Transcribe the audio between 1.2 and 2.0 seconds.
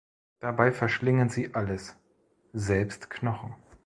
sie alles,